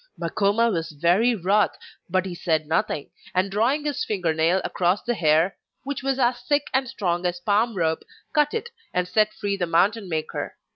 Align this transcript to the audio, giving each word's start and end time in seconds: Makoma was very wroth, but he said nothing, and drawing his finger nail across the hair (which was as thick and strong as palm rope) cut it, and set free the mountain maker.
Makoma 0.19 0.71
was 0.73 0.93
very 0.93 1.35
wroth, 1.35 1.77
but 2.09 2.25
he 2.25 2.33
said 2.33 2.65
nothing, 2.65 3.11
and 3.35 3.51
drawing 3.51 3.85
his 3.85 4.03
finger 4.03 4.33
nail 4.33 4.59
across 4.63 5.03
the 5.03 5.13
hair 5.13 5.59
(which 5.83 6.01
was 6.01 6.17
as 6.17 6.41
thick 6.41 6.71
and 6.73 6.89
strong 6.89 7.23
as 7.23 7.39
palm 7.39 7.75
rope) 7.75 8.01
cut 8.33 8.55
it, 8.55 8.71
and 8.95 9.07
set 9.07 9.31
free 9.31 9.55
the 9.55 9.67
mountain 9.67 10.09
maker. 10.09 10.55